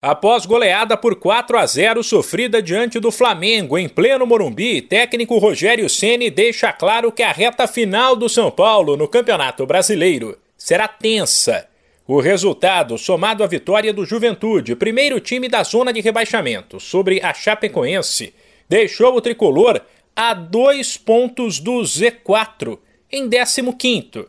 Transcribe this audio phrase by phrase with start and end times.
[0.00, 5.88] Após goleada por 4 a 0 sofrida diante do Flamengo em pleno Morumbi, técnico Rogério
[5.88, 11.66] Ceni deixa claro que a reta final do São Paulo no Campeonato Brasileiro será tensa.
[12.06, 17.34] O resultado, somado à vitória do Juventude, primeiro time da zona de rebaixamento, sobre a
[17.34, 18.32] Chapecoense,
[18.68, 19.80] deixou o tricolor
[20.14, 22.78] a dois pontos do Z4,
[23.10, 24.28] em 15º.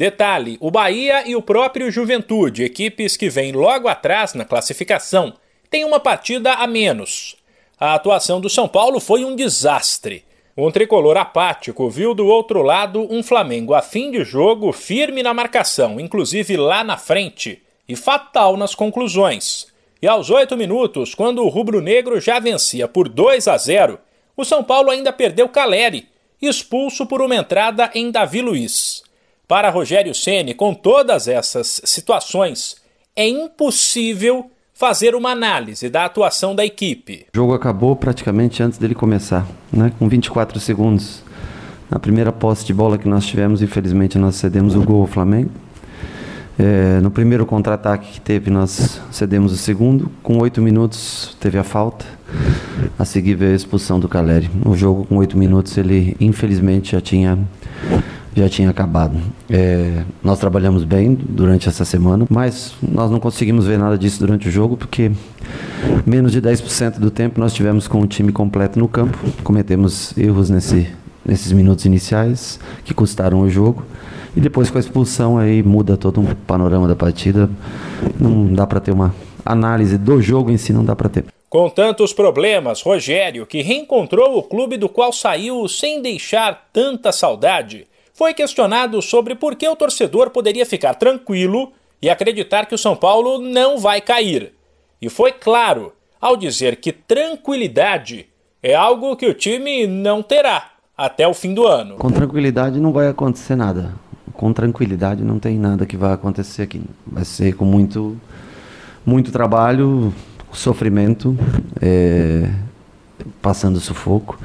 [0.00, 5.34] Detalhe: o Bahia e o próprio Juventude, equipes que vêm logo atrás na classificação,
[5.68, 7.36] têm uma partida a menos.
[7.78, 10.24] A atuação do São Paulo foi um desastre.
[10.56, 15.34] Um tricolor apático viu do outro lado um Flamengo a fim de jogo firme na
[15.34, 19.66] marcação, inclusive lá na frente, e fatal nas conclusões.
[20.00, 23.98] E aos oito minutos, quando o rubro-negro já vencia por 2 a 0,
[24.34, 26.08] o São Paulo ainda perdeu Caleri,
[26.40, 29.09] expulso por uma entrada em Davi Luiz.
[29.50, 32.76] Para Rogério Ceni, com todas essas situações,
[33.16, 37.26] é impossível fazer uma análise da atuação da equipe.
[37.34, 39.90] O jogo acabou praticamente antes dele começar, né?
[39.98, 41.24] com 24 segundos.
[41.90, 45.50] Na primeira posse de bola que nós tivemos, infelizmente nós cedemos o gol ao Flamengo.
[46.56, 50.12] É, no primeiro contra-ataque que teve, nós cedemos o segundo.
[50.22, 52.06] Com oito minutos, teve a falta.
[52.96, 54.48] A seguir veio a expulsão do Caleri.
[54.64, 57.36] O jogo, com oito minutos, ele infelizmente já tinha
[58.34, 59.16] já tinha acabado.
[59.48, 64.48] É, nós trabalhamos bem durante essa semana, mas nós não conseguimos ver nada disso durante
[64.48, 65.10] o jogo, porque
[66.06, 69.18] menos de 10% do tempo nós tivemos com o time completo no campo.
[69.42, 70.88] Cometemos erros nesse,
[71.24, 73.84] nesses minutos iniciais que custaram o jogo.
[74.36, 77.50] E depois com a expulsão aí muda todo um panorama da partida.
[78.18, 79.14] Não dá para ter uma
[79.44, 81.24] análise do jogo em si, não dá para ter.
[81.48, 87.88] Com tantos problemas, Rogério, que reencontrou o clube do qual saiu sem deixar tanta saudade,
[88.20, 92.94] foi questionado sobre por que o torcedor poderia ficar tranquilo e acreditar que o São
[92.94, 94.52] Paulo não vai cair.
[95.00, 98.26] E foi claro ao dizer que tranquilidade
[98.62, 101.96] é algo que o time não terá até o fim do ano.
[101.96, 103.94] Com tranquilidade não vai acontecer nada.
[104.34, 106.82] Com tranquilidade não tem nada que vai acontecer aqui.
[107.06, 108.20] Vai ser com muito,
[109.02, 110.12] muito trabalho,
[110.52, 111.34] sofrimento,
[111.80, 112.50] é,
[113.40, 114.38] passando sufoco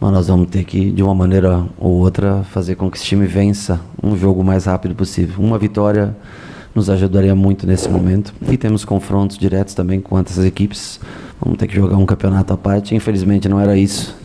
[0.00, 3.26] mas nós vamos ter que, de uma maneira ou outra, fazer com que esse time
[3.26, 5.36] vença um jogo o mais rápido possível.
[5.38, 6.16] Uma vitória
[6.74, 8.32] nos ajudaria muito nesse momento.
[8.48, 11.00] E temos confrontos diretos também com outras equipes.
[11.40, 12.94] Vamos ter que jogar um campeonato à parte.
[12.94, 14.16] Infelizmente não era isso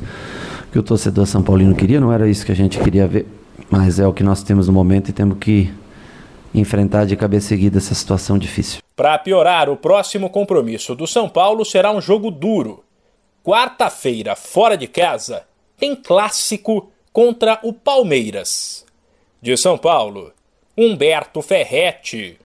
[0.71, 3.27] que o torcedor São Paulino queria, não era isso que a gente queria ver.
[3.69, 5.71] Mas é o que nós temos no momento e temos que
[6.53, 8.79] enfrentar de cabeça seguida essa situação difícil.
[8.95, 12.83] Para piorar, o próximo compromisso do São Paulo será um jogo duro.
[13.43, 15.43] Quarta-feira, fora de casa,
[15.83, 18.85] tem clássico contra o Palmeiras.
[19.41, 20.31] De São Paulo,
[20.77, 22.39] Humberto Ferretti.